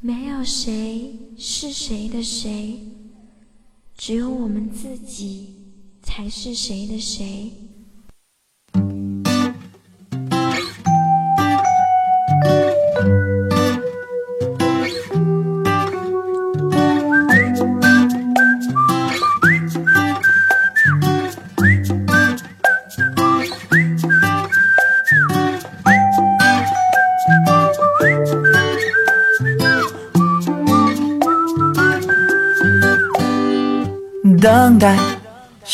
[0.00, 2.80] 没有谁是谁的谁，
[3.96, 5.54] 只有我们自己
[6.02, 7.52] 才是谁的谁。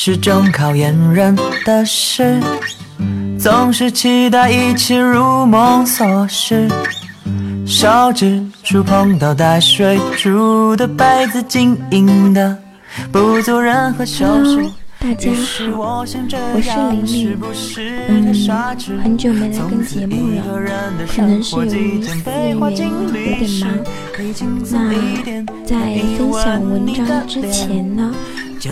[0.07, 2.39] 是种考验人的事，
[3.39, 6.69] 总是期待一切如梦所示。
[7.67, 12.55] 手指触碰到带水珠的杯子，晶莹的
[13.11, 14.71] 不做任何修饰。
[15.01, 15.31] 大家
[15.73, 16.19] 好，我是
[16.91, 17.39] 玲玲。
[18.07, 18.35] 嗯，
[19.03, 23.71] 很久没来跟节目了，可能是由于事业原因有点忙。
[24.71, 24.93] 那
[25.65, 25.75] 在
[26.19, 28.15] 分享文章之前呢？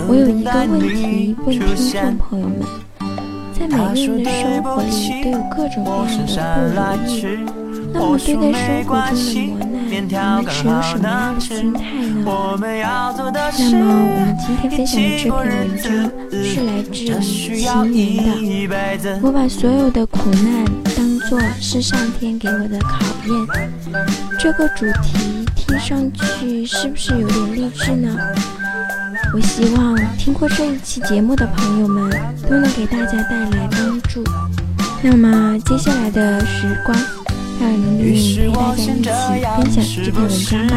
[0.08, 2.60] 我有一个问题问听众朋友们：
[3.52, 4.88] 在每个人的生活里
[5.22, 7.52] 都有各种各样的不如意，
[7.92, 10.08] 那么对待生活中的磨难，你们
[10.48, 12.24] 持有什么样的心态呢？
[12.24, 15.38] 那么我们今天分享的这篇文
[15.76, 15.84] 章
[16.42, 18.00] 是来自于青年
[18.98, 19.04] 的。
[19.22, 20.64] 我把所有的苦难
[20.96, 23.30] 当作是上天给我的考验。
[24.38, 28.16] 这个主题听上去是不是有点励志呢？
[29.34, 32.10] 我希望听过这一期节目的朋友们
[32.42, 34.22] 都能给大家带来帮助。
[35.00, 36.94] 那么接下来的时光，
[37.58, 38.82] 让玲玲陪大家
[39.58, 40.76] 一起分享这篇文章吧。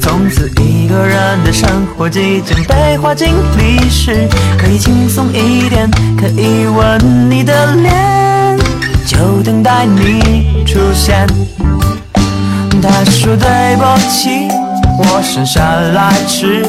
[0.00, 8.58] 从此一个人的生活即将被画进历史，可以轻松一点，可以吻你的脸，
[9.06, 11.24] 就等待你出现。
[12.82, 14.48] 他说对不起，
[14.98, 15.60] 我生下
[15.94, 16.64] 来迟。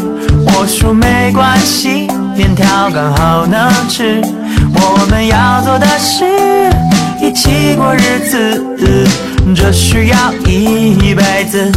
[0.46, 4.22] 我说没关系，面条刚好能吃。
[4.74, 6.26] 我们要做的是
[7.22, 9.08] 一起过日子，
[9.56, 11.72] 这需要一辈子。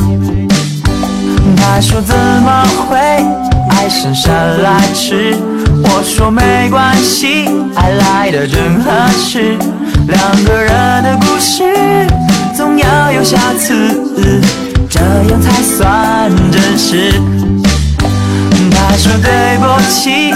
[1.56, 2.98] 他说怎么会
[3.70, 5.36] 爱生下来迟？
[5.82, 9.56] 我说没关系，爱来的正合适。
[10.08, 11.62] 两个人的故事
[12.54, 13.96] 总要有瑕疵，
[14.90, 17.12] 这样才算真实。
[18.72, 20.34] 他说对不起，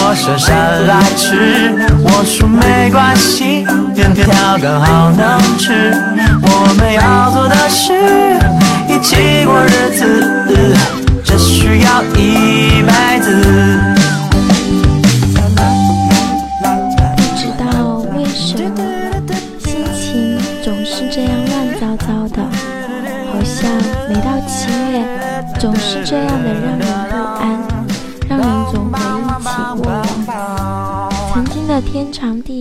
[0.00, 1.74] 我生下来迟。
[2.02, 4.24] 我说没关系，面条
[4.62, 5.92] 刚好能吃。
[6.40, 7.92] 我们要做的是
[8.88, 10.76] 一起过日子，
[11.24, 13.97] 这需要一辈子。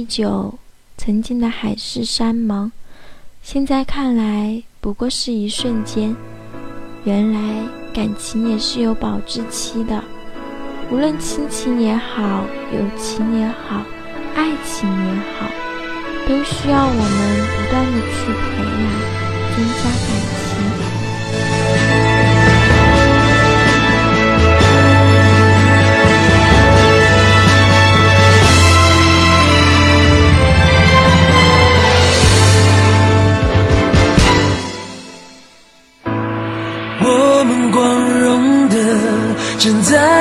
[0.07, 0.53] 久，
[0.97, 2.71] 曾经的海誓山盟，
[3.43, 6.15] 现在看来不过是一瞬间。
[7.03, 7.39] 原来
[7.93, 10.03] 感情也是有保质期的，
[10.91, 13.83] 无论亲情也好，友情也好，
[14.35, 15.49] 爱情也好，
[16.27, 18.85] 都需要我们不断的去培养，
[19.55, 20.07] 增加感
[20.39, 20.46] 情。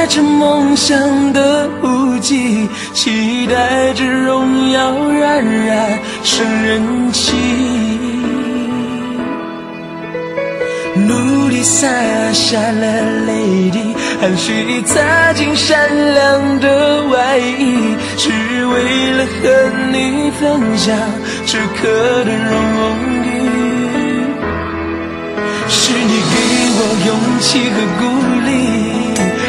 [0.07, 7.35] 带着梦想的雾气，期待着荣耀冉冉升人气。
[10.95, 11.89] 努力洒
[12.33, 18.31] 下了泪滴，汗水擦进善良的外衣，只
[18.65, 20.97] 为了和你分享
[21.45, 22.55] 这刻的荣
[23.25, 23.27] 誉。
[25.69, 26.37] 是你给
[26.79, 27.11] 我勇
[27.41, 28.05] 气和鼓
[28.47, 28.86] 励。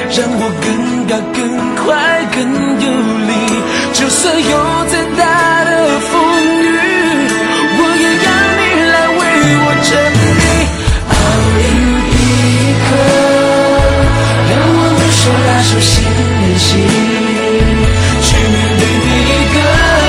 [0.10, 0.66] 让我更
[1.06, 1.40] 高、更
[1.76, 1.86] 快、
[2.34, 2.38] 更
[2.80, 2.88] 有
[3.28, 3.32] 力。
[3.94, 4.52] 就算有
[4.88, 5.22] 再大
[5.66, 5.70] 的
[6.10, 6.12] 风
[6.64, 6.66] 雨，
[7.78, 8.28] 我也要
[8.58, 9.22] 你来为
[9.60, 9.90] 我撑
[10.42, 10.46] 地。
[11.12, 11.14] 奥
[11.60, 11.62] 运
[12.14, 12.20] 一
[12.88, 12.90] 刻，
[14.50, 15.92] 让我们手拉手，心
[16.40, 16.70] 连心，
[18.22, 19.56] 去面对每一个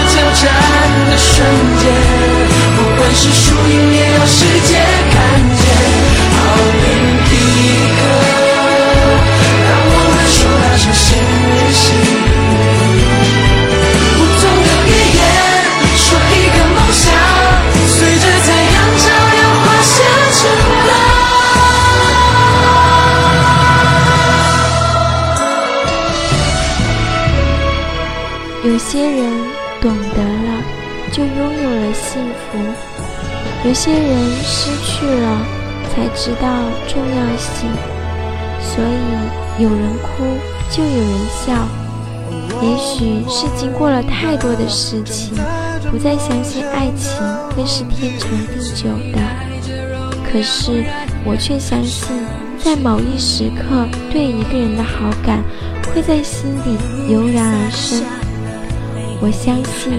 [0.09, 0.43] 交战
[1.11, 1.27] 的瞬
[1.81, 1.83] 间。
[2.77, 3.23] 不管是
[33.89, 35.47] 些人失去了，
[35.89, 36.47] 才知道
[36.87, 37.71] 重要性。
[38.61, 40.37] 所以，有人哭，
[40.71, 41.67] 就有人笑。
[42.61, 45.35] 也许是经过了太多的事情，
[45.91, 47.17] 不再相信爱情
[47.57, 49.19] 会是天长地久的。
[50.31, 50.85] 可是，
[51.25, 52.09] 我却相信，
[52.63, 55.43] 在某一时刻，对一个人的好感
[55.95, 56.77] 会在心里
[57.11, 58.05] 油然而生。
[59.23, 59.99] 我相信，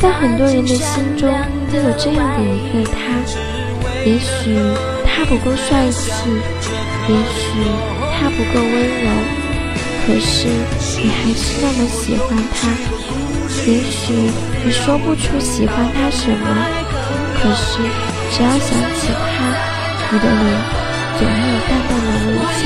[0.00, 1.28] 在很多人的心中
[1.72, 2.98] 都有这样的一个他。
[4.04, 4.56] 也许
[5.04, 6.30] 他不够帅气，
[7.08, 7.44] 也许
[8.14, 9.10] 他不够温柔，
[10.06, 10.48] 可是
[11.02, 12.68] 你还是那么喜欢他。
[13.66, 14.12] 也许
[14.64, 16.46] 你说不出喜欢他什么，
[17.34, 17.82] 可是
[18.30, 19.36] 只要想起他，
[20.10, 20.44] 你的脸
[21.18, 22.62] 总会有淡淡的微笑。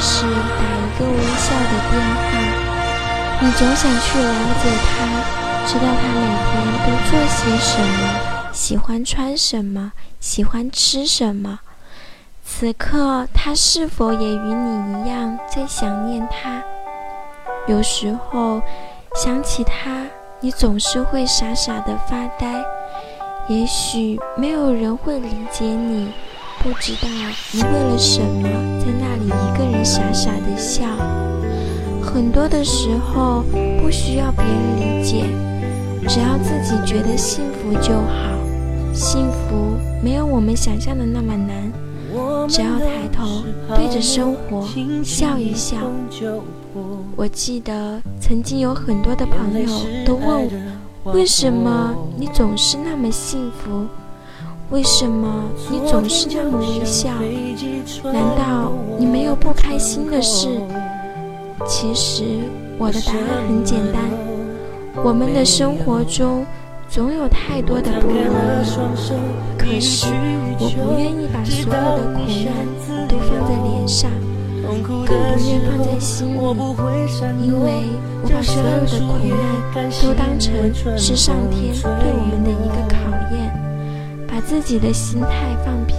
[0.00, 2.28] 是打一个微笑的电话，
[3.42, 4.32] 你总想去了
[4.62, 4.90] 解他，
[5.66, 6.52] 知道他每天
[6.86, 11.60] 都做些什么，喜欢穿什么，喜欢吃什么。
[12.42, 16.62] 此刻他是否也与你一样在想念他？
[17.68, 18.60] 有时候
[19.14, 20.06] 想起他，
[20.40, 22.64] 你总是会傻傻的发呆。
[23.48, 26.10] 也许没有人会理解你。
[26.62, 27.08] 不知道
[27.52, 28.46] 你为了什么
[29.84, 30.84] 傻傻的笑。
[32.02, 33.44] 很多的时候
[33.80, 35.24] 不需要别人理解，
[36.08, 38.30] 只要自己觉得幸福就好。
[38.92, 41.72] 幸福没有我们想象的那么难，
[42.48, 43.44] 只要抬头
[43.76, 44.66] 对着生活
[45.04, 45.76] 笑一笑。
[47.16, 49.68] 我记得曾经有很多的朋友
[50.04, 50.48] 都问
[51.04, 53.86] 我，为什么你总是那么幸福？
[54.70, 57.10] 为什么你总是那么微笑？
[58.04, 60.48] 难道你没有不开心的事？
[61.66, 62.22] 其实
[62.78, 64.00] 我的答案很简单：
[65.04, 66.46] 我们的生活中
[66.88, 68.24] 总有太多的不如意，
[69.58, 70.06] 可是
[70.60, 72.54] 我不愿意把所有的苦难
[73.08, 74.08] 都放在脸上，
[74.62, 75.10] 更不
[75.50, 76.38] 愿放在心里，
[77.44, 77.66] 因为
[78.22, 79.18] 我把所有的苦
[79.74, 82.94] 难都当成是上天对我们的一个考
[83.34, 83.59] 验。
[84.30, 85.28] 把自己的心态
[85.64, 85.96] 放平，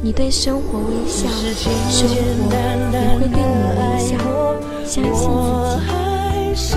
[0.00, 1.28] 你对生活微笑，
[1.90, 2.14] 生活
[2.92, 4.16] 也会对你微笑。
[4.84, 6.72] 相信自己。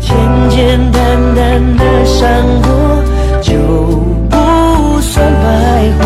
[0.00, 0.10] 简
[0.50, 0.58] 简
[0.92, 0.98] 单
[1.34, 2.22] 单的伤
[2.62, 2.70] 过
[3.42, 3.50] 就
[4.30, 6.00] 不算白活，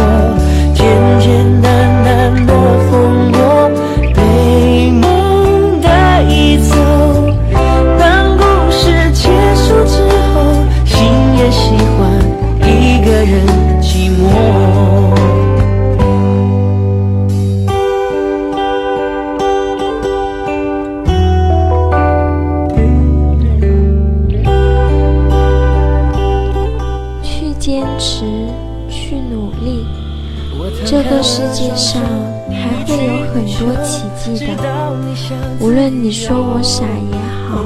[31.09, 32.03] 个世界上
[32.51, 34.63] 还会有很多奇迹的。
[35.61, 37.17] 无论你说我傻也
[37.49, 37.65] 好，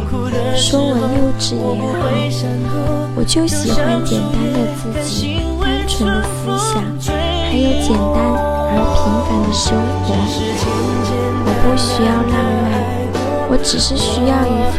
[0.56, 2.72] 说我幼稚也好，
[3.16, 8.16] 我就喜欢简单的自己，单纯的思想，还有简单
[8.70, 9.66] 而平凡的生
[10.04, 10.08] 活。
[11.44, 12.70] 我不需要浪漫，
[13.50, 14.78] 我只是需要一份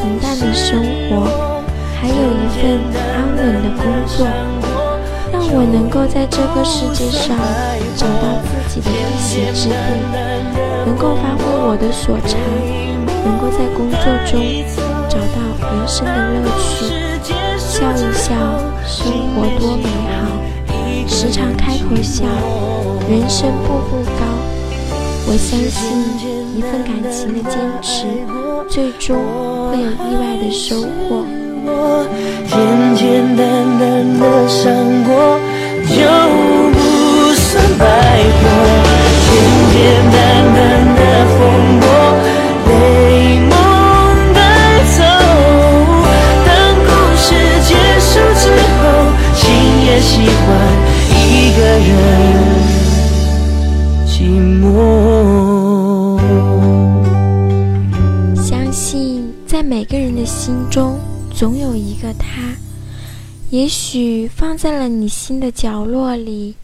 [0.00, 1.10] 平淡的生活。
[2.00, 2.14] 还有一
[2.58, 2.60] 份
[3.14, 4.26] 安稳的工作，
[5.32, 7.36] 让我能够在这个世界上
[9.32, 9.74] 的一之地，
[10.84, 12.38] 能够发挥我的所长，
[13.24, 13.96] 能够在工作
[14.26, 14.30] 中
[15.08, 15.36] 找到
[15.70, 16.92] 人生的乐趣，
[17.58, 18.34] 笑一笑，
[18.84, 20.20] 生活多美好。
[21.08, 22.24] 时常开口笑，
[23.08, 24.20] 人生步步高。
[25.24, 25.80] 我相信
[26.54, 28.04] 一份感情的坚持，
[28.68, 29.16] 最终
[29.70, 31.24] 会有意外的收获。
[32.48, 32.58] 简
[32.96, 33.40] 简单
[33.78, 33.80] 单
[34.18, 34.60] 的伤
[35.04, 35.38] 过
[35.86, 35.94] 就
[36.72, 37.84] 不算白
[38.42, 38.44] 活，
[60.24, 60.98] 心中。
[61.34, 62.26] 总有一个他，
[63.50, 66.54] 也许放在了你心的角落里，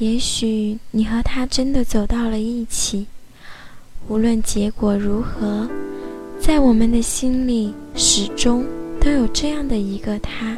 [0.00, 3.06] 也许你和他真的走到了一起。
[4.08, 5.68] 无论结果如何，
[6.40, 8.64] 在我们的心里始终
[8.98, 10.56] 都有这样的一个他。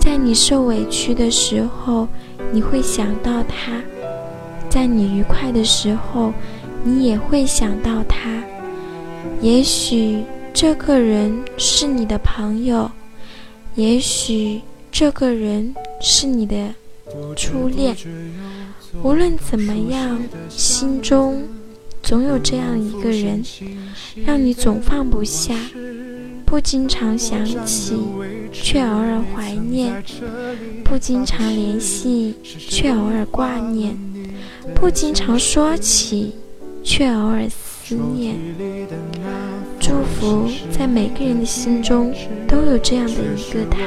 [0.00, 2.08] 在你受委屈的时候，
[2.50, 3.82] 你会想到他；
[4.70, 6.32] 在你愉快的时候，
[6.82, 8.42] 你也会想到他。
[9.40, 10.24] 也许。
[10.58, 12.90] 这个人是你的朋友，
[13.74, 16.74] 也许这个人是你的
[17.36, 17.96] 初恋。
[19.02, 21.42] 无论怎么样，心中
[22.02, 23.42] 总有这样一个人，
[24.24, 25.54] 让你总放不下，
[26.44, 27.94] 不经常想起，
[28.52, 29.92] 却偶尔怀念；
[30.84, 33.94] 不经常联系，却偶尔挂念；
[34.74, 36.34] 不经常说起，
[36.82, 38.34] 却偶尔思念。
[39.78, 42.12] 祝福在每个人的心中
[42.48, 43.78] 都有这样的一个他，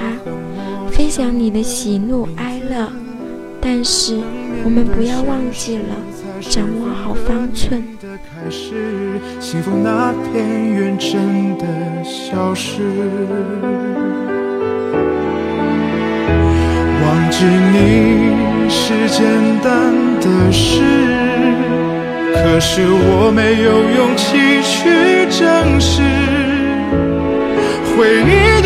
[0.92, 2.90] 分享你的喜怒哀乐。
[3.62, 4.18] 但是
[4.64, 5.96] 我们不要忘记了
[6.42, 7.84] 掌握好方寸。
[9.40, 11.66] 幸福那片远真的
[12.04, 12.82] 消失，
[17.04, 19.26] 忘记你是简
[19.62, 20.82] 单的事。
[22.34, 26.02] 可是我没有勇气去正视，
[27.96, 28.59] 回忆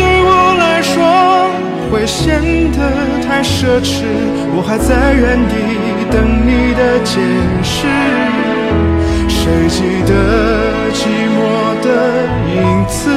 [2.06, 2.40] 显
[2.72, 2.78] 得
[3.26, 4.04] 太奢侈，
[4.54, 5.54] 我还在原地
[6.10, 7.20] 等你的解
[7.62, 7.86] 释。
[9.28, 10.12] 谁记得
[10.92, 11.00] 寂
[11.34, 11.36] 寞
[11.82, 11.86] 的
[12.54, 12.56] 影
[12.86, 13.10] 子？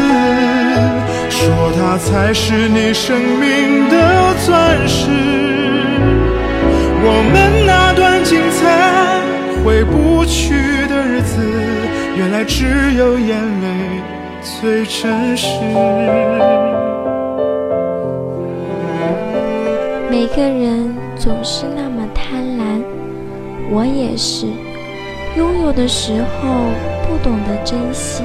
[1.29, 3.95] 说它才是你生命的
[4.45, 5.09] 钻石。
[7.03, 8.61] 我们那段精彩。
[9.63, 10.53] 回不去
[10.87, 11.41] 的日子，
[12.15, 13.67] 原来只有眼泪
[14.41, 15.47] 最真实。
[20.37, 22.79] 个人总是那么贪婪，
[23.71, 24.45] 我也是。
[25.35, 26.47] 拥有的时候
[27.07, 28.21] 不懂得珍惜，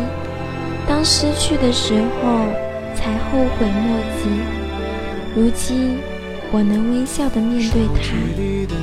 [0.86, 2.44] 当失去的时候
[2.94, 4.28] 才后悔莫及。
[5.34, 5.96] 如今
[6.52, 8.12] 我能微笑的面对他，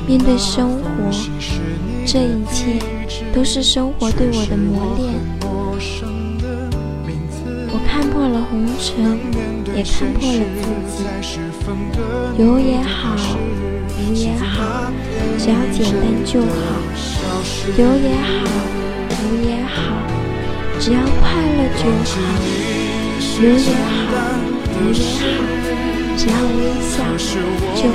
[0.08, 0.88] 面对生活。
[2.04, 2.80] 这一切
[3.32, 5.39] 都是生活对我的磨练。
[8.00, 9.20] 看破了红尘，
[9.76, 11.04] 也看破了自己。
[12.38, 13.14] 有也好，
[13.98, 14.90] 无也好，
[15.36, 16.46] 只要简单就好。
[17.76, 18.32] 有也好，
[19.20, 19.76] 无也好，
[20.80, 22.10] 只要快乐就好。
[23.42, 24.08] 有也好，
[24.80, 25.28] 无也好，
[26.16, 27.92] 只要微笑就好。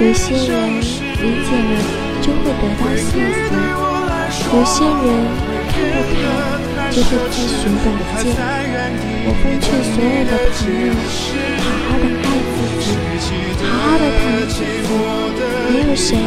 [0.00, 1.98] 有些人理解了。
[2.22, 3.48] 就会得到幸福。
[4.52, 4.94] 有些人
[5.72, 6.22] 看不开，
[6.90, 7.86] 就会自寻短
[8.18, 8.34] 见。
[9.22, 10.90] 我奉劝所有的朋友，
[11.62, 12.84] 好好的爱自己，
[13.62, 14.58] 好好的疼自己。
[15.70, 16.18] 没有谁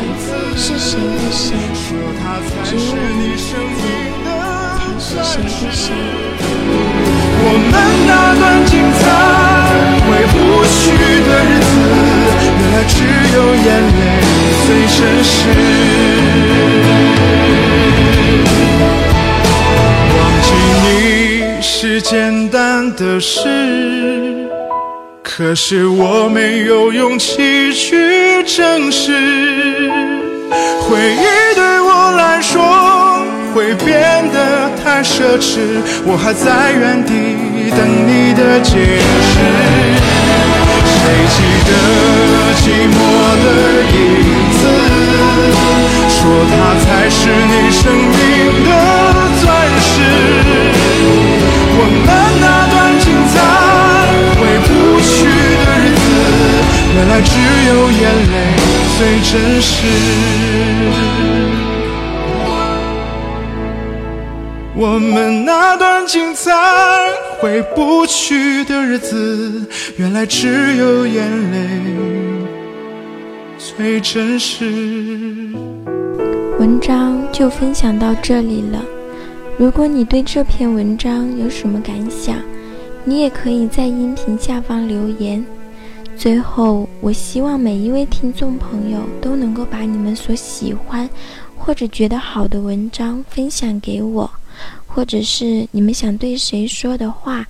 [0.56, 3.44] 是谁的谁，只有我们自
[3.76, 3.84] 己
[4.64, 5.84] 才是谁的谁。
[7.46, 7.76] 我们
[8.08, 9.04] 那段精彩
[10.08, 10.80] 回不去
[11.28, 11.72] 的日子，
[12.40, 12.96] 原来只
[13.36, 13.68] 有眼
[14.00, 14.02] 泪
[14.66, 15.32] 最真实。
[21.86, 24.48] 是简单的事，
[25.22, 29.12] 可是我没有勇气去正视，
[30.80, 35.60] 回忆对我来说会变得太奢侈，
[36.06, 37.12] 我还在原地
[37.76, 38.80] 等你的解
[39.28, 39.34] 释。
[40.88, 41.04] 谁
[41.36, 41.38] 记
[41.68, 41.72] 得
[42.64, 42.96] 寂寞
[43.44, 43.46] 的
[59.54, 59.86] 真实。
[64.76, 66.52] 我们那段精彩
[67.38, 71.68] 回不去的日子，原来只有眼泪
[73.60, 74.66] 最真实。
[76.58, 78.84] 文章就分享到这里了。
[79.60, 82.38] 如果你对这篇文章有什么感想，
[83.04, 85.46] 你也可以在音频下方留言。
[86.16, 91.10] 最后，我希望每一位听众朋友都能够把你们所喜欢
[91.58, 94.30] 或者觉得好的文章分享给我，
[94.88, 97.46] 或者是你们想对谁说的话，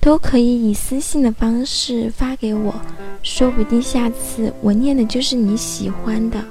[0.00, 2.74] 都可以以私信的方式发给我，
[3.22, 6.44] 说不定下次我念的就是你喜欢的，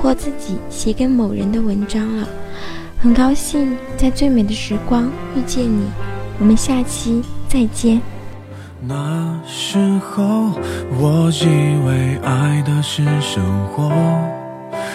[0.00, 2.28] 或自己写给某人的文章了。
[2.98, 5.86] 很高兴在最美的时光遇见你，
[6.38, 8.11] 我们下期再见。
[8.84, 10.50] 那时候
[10.98, 11.46] 我以
[11.86, 13.92] 为爱的是生活，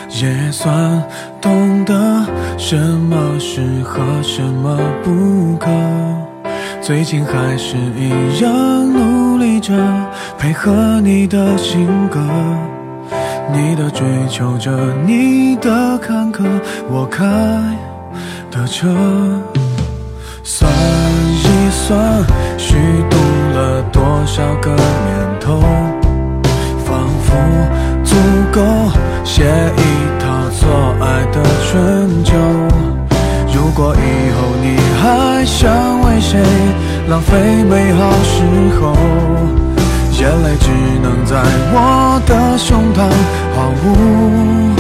[0.09, 1.01] 也算
[1.39, 2.25] 懂得
[2.57, 5.69] 什么适合什么不可。
[6.81, 8.51] 最近还是一样
[8.91, 9.73] 努力着
[10.37, 12.19] 配合你的性格，
[13.53, 14.69] 你的追求着，
[15.05, 16.43] 你的坎坷，
[16.89, 17.25] 我开。
[18.49, 18.87] 的车，
[20.43, 20.71] 算
[21.87, 21.97] 算，
[22.57, 22.75] 虚
[23.09, 23.15] 度
[23.53, 25.61] 了多少个年头，
[26.83, 27.33] 仿佛
[28.03, 28.13] 足
[28.51, 28.59] 够
[29.23, 29.81] 写一
[30.19, 30.67] 套错
[30.99, 32.35] 爱的春秋。
[33.55, 35.71] 如果以后你还想
[36.01, 36.43] 为谁
[37.07, 38.43] 浪费美好时
[38.81, 38.93] 候，
[40.19, 40.69] 眼泪只
[41.01, 43.09] 能在我的胸膛
[43.55, 44.75] 毫无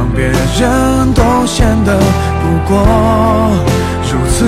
[0.00, 2.78] 让，别人都显得不过
[4.10, 4.46] 如此，